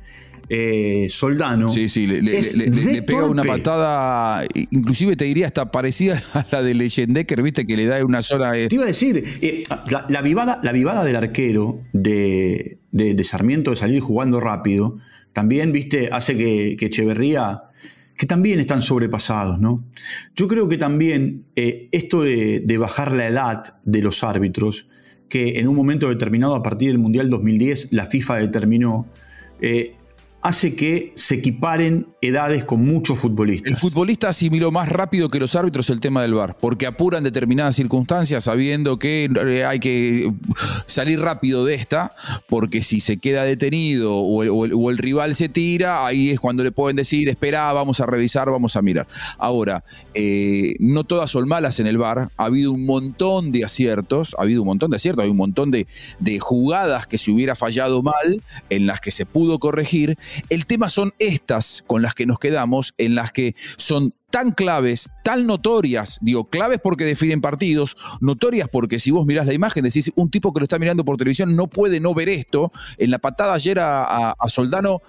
eh, 0.50 1.08
Soldano. 1.10 1.68
Sí, 1.70 1.90
sí, 1.90 2.06
le, 2.06 3.02
pega 3.02 3.26
una 3.26 3.44
patada, 3.44 4.46
inclusive 4.70 5.14
te 5.14 5.26
diría 5.26 5.46
hasta 5.46 5.70
parecida 5.70 6.22
a 6.32 6.46
la 6.50 6.62
de 6.62 6.72
Leyendecker, 6.72 7.42
viste, 7.42 7.66
que 7.66 7.76
le 7.76 7.84
da 7.84 8.02
una 8.02 8.22
sola. 8.22 8.52
Te 8.52 8.74
iba 8.74 8.84
a 8.84 8.86
decir, 8.86 9.24
la, 10.08 10.22
vivada, 10.22 10.58
la 10.62 10.72
vivada 10.72 11.04
del 11.04 11.16
arquero 11.16 11.82
de, 11.92 12.78
de, 12.92 13.24
Sarmiento 13.24 13.72
de 13.72 13.76
salir 13.76 14.00
jugando 14.00 14.40
rápido, 14.40 14.96
también, 15.38 15.70
viste, 15.70 16.08
hace 16.10 16.36
que, 16.36 16.74
que 16.76 16.86
Echeverría 16.86 17.62
que 18.16 18.26
también 18.26 18.58
están 18.58 18.82
sobrepasados, 18.82 19.60
¿no? 19.60 19.84
Yo 20.34 20.48
creo 20.48 20.68
que 20.68 20.76
también 20.76 21.44
esto 21.54 22.22
de, 22.22 22.58
de, 22.58 22.76
bajar 22.76 23.12
la 23.12 23.28
edad 23.28 23.78
de 23.84 24.02
los 24.02 24.24
árbitros 24.24 24.88
que 25.28 25.60
en 25.60 25.68
un 25.68 25.76
momento 25.76 26.08
determinado, 26.08 26.56
a 26.56 26.62
partir 26.64 26.88
del 26.88 26.98
Mundial 26.98 27.30
2010, 27.30 27.92
la 27.92 28.06
FIFA 28.06 28.38
determinó, 28.38 29.06
eh, 29.60 29.94
hace 30.48 30.74
que 30.74 31.12
se 31.14 31.36
equiparen 31.36 32.06
edades 32.22 32.64
con 32.64 32.82
muchos 32.82 33.18
futbolistas. 33.18 33.70
El 33.70 33.76
futbolista 33.76 34.30
asimiló 34.30 34.70
más 34.70 34.88
rápido 34.88 35.28
que 35.28 35.38
los 35.38 35.54
árbitros 35.54 35.90
el 35.90 36.00
tema 36.00 36.22
del 36.22 36.32
VAR, 36.32 36.56
porque 36.58 36.86
apuran 36.86 37.22
determinadas 37.22 37.76
circunstancias 37.76 38.44
sabiendo 38.44 38.98
que 38.98 39.30
hay 39.68 39.78
que 39.78 40.32
salir 40.86 41.20
rápido 41.20 41.66
de 41.66 41.74
esta, 41.74 42.14
porque 42.48 42.82
si 42.82 43.00
se 43.00 43.18
queda 43.18 43.42
detenido 43.42 44.16
o 44.16 44.90
el, 44.90 44.98
rival 44.98 45.34
se 45.34 45.50
tira, 45.50 46.06
ahí 46.06 46.30
es 46.30 46.40
cuando 46.40 46.64
le 46.64 46.72
pueden 46.72 46.96
decir, 46.96 47.28
espera, 47.28 47.70
vamos 47.74 48.00
a 48.00 48.06
revisar, 48.06 48.50
vamos 48.50 48.74
a 48.74 48.80
mirar. 48.80 49.06
Ahora, 49.36 49.84
eh, 50.14 50.76
no 50.80 51.04
todas 51.04 51.30
son 51.30 51.46
malas 51.46 51.78
en 51.78 51.86
el 51.86 51.98
VAR, 51.98 52.30
ha 52.38 52.44
habido 52.44 52.72
un 52.72 52.86
montón 52.86 53.52
de 53.52 53.64
aciertos, 53.66 54.34
ha 54.38 54.42
habido 54.42 54.62
un 54.62 54.68
montón 54.68 54.90
de 54.90 54.96
aciertos, 54.96 55.24
hay 55.24 55.30
un 55.30 55.36
montón 55.36 55.70
de 55.70 55.86
jugadas 56.40 57.06
que 57.06 57.18
se 57.18 57.30
hubiera 57.30 57.54
fallado 57.54 58.02
mal, 58.02 58.42
en 58.70 58.86
las 58.86 59.02
que 59.02 59.10
se 59.10 59.26
pudo 59.26 59.58
corregir, 59.58 60.16
el 60.50 60.66
tema 60.66 60.88
son 60.88 61.14
estas 61.18 61.84
con 61.86 62.02
las 62.02 62.14
que 62.14 62.26
nos 62.26 62.38
quedamos, 62.38 62.94
en 62.98 63.14
las 63.14 63.32
que 63.32 63.54
son 63.76 64.14
tan 64.30 64.52
claves, 64.52 65.10
tan 65.24 65.46
notorias, 65.46 66.18
digo, 66.20 66.48
claves 66.48 66.80
porque 66.82 67.04
definen 67.04 67.40
partidos, 67.40 67.96
notorias 68.20 68.68
porque 68.70 68.98
si 68.98 69.10
vos 69.10 69.26
mirás 69.26 69.46
la 69.46 69.54
imagen, 69.54 69.84
decís, 69.84 70.12
un 70.16 70.30
tipo 70.30 70.52
que 70.52 70.60
lo 70.60 70.64
está 70.64 70.78
mirando 70.78 71.04
por 71.04 71.16
televisión 71.16 71.56
no 71.56 71.66
puede 71.66 72.00
no 72.00 72.14
ver 72.14 72.28
esto. 72.28 72.70
En 72.98 73.10
la 73.10 73.18
patada 73.18 73.54
ayer 73.54 73.78
a, 73.80 74.34
Soldano 74.48 75.00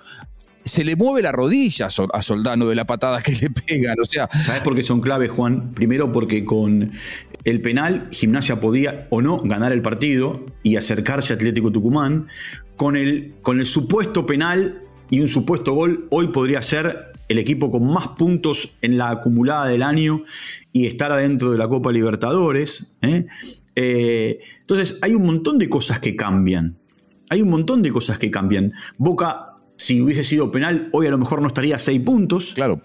se 0.64 0.84
le 0.84 0.96
mueve 0.96 1.22
la 1.22 1.32
rodilla 1.32 1.88
a 1.88 2.22
Soldano 2.22 2.68
de 2.68 2.76
la 2.76 2.86
patada 2.86 3.22
que 3.22 3.34
le 3.34 3.50
pegan. 3.50 3.96
O 4.02 4.06
sea. 4.06 4.30
¿Sabes 4.46 4.62
por 4.62 4.76
qué 4.76 4.84
son 4.84 5.02
claves, 5.02 5.32
Juan? 5.32 5.74
Primero 5.74 6.12
porque 6.12 6.46
con 6.46 6.92
el 7.44 7.62
penal, 7.62 8.08
Gimnasia 8.12 8.60
podía 8.60 9.08
o 9.10 9.22
no 9.22 9.40
ganar 9.42 9.72
el 9.72 9.82
partido 9.82 10.46
y 10.64 10.76
acercarse 10.76 11.34
a 11.34 11.36
Atlético 11.36 11.72
Tucumán. 11.72 12.28
Con 12.76 12.96
el, 12.96 13.36
con 13.42 13.60
el 13.60 13.66
supuesto 13.66 14.26
penal, 14.26 14.82
y 15.10 15.22
un 15.22 15.28
supuesto 15.28 15.74
gol, 15.74 16.08
hoy 16.10 16.28
podría 16.30 16.62
ser 16.62 17.12
el 17.28 17.38
equipo 17.38 17.72
con 17.72 17.86
más 17.88 18.10
puntos 18.10 18.74
en 18.82 18.98
la 18.98 19.12
acumulada 19.12 19.68
del 19.68 19.84
año 19.84 20.24
y 20.74 20.88
estar 20.88 21.12
adentro 21.12 21.52
de 21.52 21.58
la 21.58 21.68
Copa 21.68 21.92
Libertadores. 21.92 22.88
¿eh? 23.02 23.26
Eh, 23.76 24.40
entonces, 24.62 24.98
hay 25.02 25.14
un 25.14 25.26
montón 25.26 25.58
de 25.58 25.70
cosas 25.70 26.00
que 26.00 26.16
cambian. 26.16 26.78
Hay 27.30 27.42
un 27.42 27.50
montón 27.50 27.82
de 27.82 27.92
cosas 27.92 28.18
que 28.18 28.32
cambian. 28.32 28.74
Boca, 28.98 29.58
si 29.78 30.02
hubiese 30.02 30.24
sido 30.24 30.52
penal, 30.52 30.90
hoy 30.92 31.08
a 31.08 31.12
lo 31.12 31.18
mejor 31.18 31.42
no 31.42 31.48
estaría 31.48 31.76
a 31.76 31.80
seis 31.80 32.02
puntos. 32.02 32.54
Claro. 32.54 32.82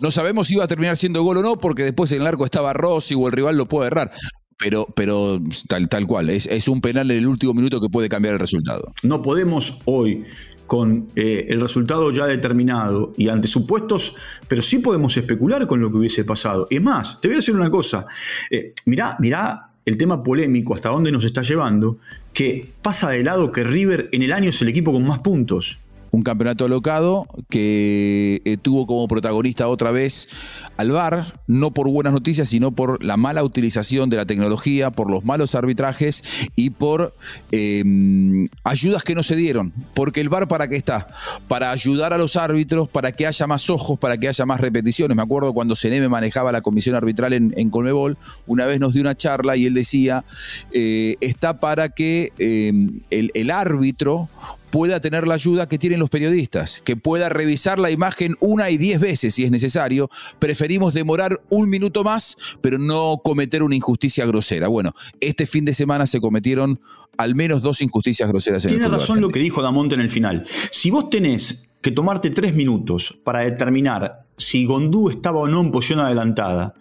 No 0.00 0.10
sabemos 0.10 0.48
si 0.48 0.54
iba 0.54 0.64
a 0.64 0.68
terminar 0.68 0.96
siendo 0.96 1.22
gol 1.22 1.38
o 1.38 1.42
no, 1.42 1.58
porque 1.58 1.82
después 1.82 2.12
en 2.12 2.20
el 2.20 2.26
arco 2.26 2.44
estaba 2.44 2.72
Rossi 2.72 3.14
o 3.14 3.26
el 3.26 3.32
rival 3.32 3.56
lo 3.56 3.66
puede 3.66 3.88
errar. 3.88 4.12
Pero, 4.58 4.86
pero 4.94 5.40
tal, 5.68 5.88
tal 5.88 6.06
cual, 6.06 6.28
es, 6.28 6.46
es 6.46 6.68
un 6.68 6.82
penal 6.82 7.10
en 7.10 7.16
el 7.16 7.26
último 7.26 7.54
minuto 7.54 7.80
que 7.80 7.88
puede 7.88 8.10
cambiar 8.10 8.34
el 8.34 8.40
resultado. 8.40 8.92
No 9.02 9.22
podemos 9.22 9.78
hoy 9.86 10.26
con 10.70 11.08
eh, 11.16 11.46
el 11.48 11.60
resultado 11.60 12.12
ya 12.12 12.26
determinado 12.26 13.12
y 13.16 13.28
ante 13.28 13.48
supuestos, 13.48 14.14
pero 14.46 14.62
sí 14.62 14.78
podemos 14.78 15.16
especular 15.16 15.66
con 15.66 15.80
lo 15.80 15.90
que 15.90 15.96
hubiese 15.96 16.22
pasado. 16.22 16.68
Es 16.70 16.80
más, 16.80 17.20
te 17.20 17.26
voy 17.26 17.34
a 17.34 17.38
decir 17.38 17.56
una 17.56 17.68
cosa, 17.68 18.06
eh, 18.52 18.72
mirá, 18.84 19.16
mirá 19.18 19.70
el 19.84 19.96
tema 19.96 20.22
polémico, 20.22 20.76
hasta 20.76 20.90
dónde 20.90 21.10
nos 21.10 21.24
está 21.24 21.42
llevando, 21.42 21.98
que 22.32 22.68
pasa 22.82 23.10
de 23.10 23.24
lado 23.24 23.50
que 23.50 23.64
River 23.64 24.10
en 24.12 24.22
el 24.22 24.32
año 24.32 24.50
es 24.50 24.62
el 24.62 24.68
equipo 24.68 24.92
con 24.92 25.04
más 25.04 25.18
puntos 25.18 25.80
un 26.10 26.22
campeonato 26.22 26.68
locado 26.68 27.26
que 27.48 28.42
eh, 28.44 28.56
tuvo 28.56 28.86
como 28.86 29.06
protagonista 29.08 29.68
otra 29.68 29.90
vez 29.90 30.28
al 30.76 30.90
VAR, 30.92 31.40
no 31.46 31.72
por 31.72 31.88
buenas 31.88 32.12
noticias, 32.12 32.48
sino 32.48 32.72
por 32.72 33.04
la 33.04 33.16
mala 33.16 33.44
utilización 33.44 34.08
de 34.08 34.16
la 34.16 34.24
tecnología, 34.24 34.90
por 34.90 35.10
los 35.10 35.24
malos 35.24 35.54
arbitrajes 35.54 36.22
y 36.56 36.70
por 36.70 37.14
em, 37.52 38.48
ayudas 38.64 39.02
que 39.02 39.14
no 39.14 39.22
se 39.22 39.36
dieron. 39.36 39.72
Porque 39.94 40.20
el 40.20 40.30
VAR 40.30 40.48
para 40.48 40.68
qué 40.68 40.76
está? 40.76 41.08
Para 41.48 41.70
ayudar 41.70 42.12
a 42.12 42.18
los 42.18 42.36
árbitros, 42.36 42.88
para 42.88 43.12
que 43.12 43.26
haya 43.26 43.46
más 43.46 43.68
ojos, 43.68 43.98
para 43.98 44.16
que 44.16 44.28
haya 44.28 44.46
más 44.46 44.60
repeticiones. 44.60 45.16
Me 45.16 45.22
acuerdo 45.22 45.52
cuando 45.52 45.76
Seneme 45.76 46.08
manejaba 46.08 46.50
la 46.50 46.62
comisión 46.62 46.96
arbitral 46.96 47.34
en, 47.34 47.70
Colmebol, 47.70 48.16
una 48.46 48.66
vez 48.66 48.80
nos 48.80 48.94
dio 48.94 49.02
una 49.02 49.14
charla 49.14 49.56
y 49.56 49.66
él 49.66 49.74
decía, 49.74 50.24
eh, 50.72 51.16
está 51.20 51.60
para 51.60 51.90
que 51.90 52.32
em, 52.38 53.00
el 53.10 53.50
árbitro 53.50 54.28
pueda 54.70 55.00
tener 55.00 55.26
la 55.26 55.34
ayuda 55.34 55.68
que 55.68 55.78
tienen 55.78 56.00
los 56.00 56.10
periodistas, 56.10 56.80
que 56.84 56.96
pueda 56.96 57.28
revisar 57.28 57.78
la 57.78 57.90
imagen 57.90 58.36
una 58.40 58.70
y 58.70 58.78
diez 58.78 59.00
veces 59.00 59.34
si 59.34 59.44
es 59.44 59.50
necesario. 59.50 60.08
Preferimos 60.38 60.94
demorar 60.94 61.40
un 61.50 61.68
minuto 61.68 62.04
más, 62.04 62.36
pero 62.60 62.78
no 62.78 63.20
cometer 63.22 63.62
una 63.62 63.74
injusticia 63.74 64.24
grosera. 64.26 64.68
Bueno, 64.68 64.92
este 65.20 65.46
fin 65.46 65.64
de 65.64 65.74
semana 65.74 66.06
se 66.06 66.20
cometieron 66.20 66.80
al 67.16 67.34
menos 67.34 67.62
dos 67.62 67.82
injusticias 67.82 68.28
groseras 68.28 68.64
en 68.64 68.70
Tiene 68.70 68.84
el 68.84 68.92
razón 68.92 69.20
lo 69.20 69.28
que 69.28 69.40
dijo 69.40 69.62
Damonte 69.62 69.94
en 69.94 70.00
el 70.00 70.10
final. 70.10 70.46
Si 70.70 70.90
vos 70.90 71.10
tenés 71.10 71.68
que 71.80 71.90
tomarte 71.90 72.30
tres 72.30 72.54
minutos 72.54 73.18
para 73.24 73.40
determinar 73.40 74.24
si 74.36 74.64
Gondú 74.64 75.10
estaba 75.10 75.40
o 75.40 75.46
no 75.46 75.60
en 75.60 75.70
posición 75.70 76.00
adelantada, 76.00 76.74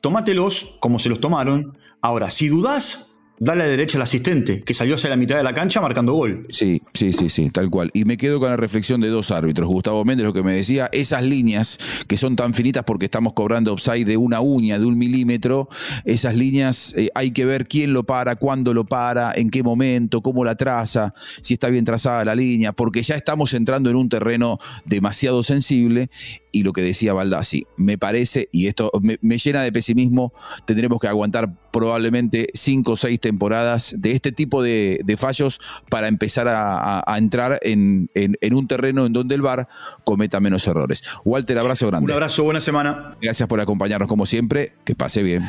tomátelos 0.00 0.76
como 0.80 0.98
se 0.98 1.08
los 1.08 1.20
tomaron. 1.20 1.76
Ahora, 2.00 2.30
si 2.30 2.48
dudás, 2.48 3.10
dale 3.44 3.64
a 3.64 3.66
derecha 3.66 3.98
al 3.98 4.02
asistente, 4.02 4.62
que 4.62 4.74
salió 4.74 4.94
hacia 4.94 5.10
la 5.10 5.16
mitad 5.16 5.36
de 5.36 5.42
la 5.42 5.52
cancha 5.52 5.80
marcando 5.80 6.14
gol. 6.14 6.46
Sí, 6.48 6.82
sí, 6.94 7.12
sí, 7.12 7.28
sí, 7.28 7.50
tal 7.50 7.68
cual. 7.70 7.90
Y 7.92 8.04
me 8.04 8.16
quedo 8.16 8.40
con 8.40 8.48
la 8.48 8.56
reflexión 8.56 9.00
de 9.00 9.08
dos 9.08 9.30
árbitros. 9.30 9.68
Gustavo 9.68 10.04
Méndez, 10.04 10.24
lo 10.24 10.32
que 10.32 10.42
me 10.42 10.54
decía, 10.54 10.88
esas 10.92 11.22
líneas 11.22 11.78
que 12.08 12.16
son 12.16 12.36
tan 12.36 12.54
finitas 12.54 12.84
porque 12.84 13.04
estamos 13.04 13.34
cobrando 13.34 13.72
offside 13.72 14.06
de 14.06 14.16
una 14.16 14.40
uña, 14.40 14.78
de 14.78 14.86
un 14.86 14.96
milímetro, 14.96 15.68
esas 16.04 16.34
líneas 16.34 16.94
eh, 16.96 17.10
hay 17.14 17.32
que 17.32 17.44
ver 17.44 17.66
quién 17.66 17.92
lo 17.92 18.04
para, 18.04 18.36
cuándo 18.36 18.72
lo 18.72 18.84
para, 18.84 19.32
en 19.34 19.50
qué 19.50 19.62
momento, 19.62 20.22
cómo 20.22 20.44
la 20.44 20.54
traza, 20.54 21.14
si 21.42 21.54
está 21.54 21.68
bien 21.68 21.84
trazada 21.84 22.24
la 22.24 22.34
línea, 22.34 22.72
porque 22.72 23.02
ya 23.02 23.14
estamos 23.14 23.52
entrando 23.52 23.90
en 23.90 23.96
un 23.96 24.08
terreno 24.08 24.58
demasiado 24.86 25.42
sensible 25.42 26.10
y 26.54 26.62
lo 26.62 26.72
que 26.72 26.82
decía 26.82 27.12
Baldassi, 27.12 27.66
me 27.76 27.98
parece, 27.98 28.48
y 28.52 28.68
esto 28.68 28.92
me, 29.02 29.38
llena 29.38 29.62
de 29.62 29.72
pesimismo, 29.72 30.32
tendremos 30.66 31.00
que 31.00 31.08
aguantar 31.08 31.52
probablemente 31.72 32.46
cinco 32.54 32.92
o 32.92 32.96
seis 32.96 33.18
temporadas 33.18 33.96
de 33.98 34.12
este 34.12 34.30
tipo 34.30 34.62
de, 34.62 35.02
fallos 35.18 35.60
para 35.90 36.06
empezar 36.06 36.46
a, 36.48 37.02
entrar 37.18 37.58
en, 37.62 38.08
un 38.52 38.68
terreno 38.68 39.04
en 39.04 39.12
donde 39.12 39.34
el 39.34 39.42
VAR 39.42 39.66
cometa 40.04 40.38
menos 40.38 40.64
errores. 40.68 41.02
Walter, 41.24 41.58
abrazo 41.58 41.88
grande. 41.88 42.04
Un 42.04 42.12
abrazo, 42.12 42.44
buena 42.44 42.60
semana. 42.60 43.10
Gracias 43.20 43.48
por 43.48 43.60
acompañarnos 43.60 44.08
como 44.08 44.24
siempre, 44.24 44.72
que 44.84 44.94
pase 44.94 45.24
bien. 45.24 45.42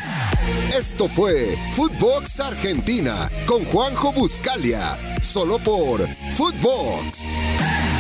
Esto 0.76 1.08
fue 1.08 1.56
Footbox 1.74 2.40
Argentina 2.40 3.30
con 3.46 3.64
Juanjo 3.66 4.12
Buscalia, 4.12 4.98
solo 5.22 5.60
por 5.60 6.02
Footbox. 6.36 7.95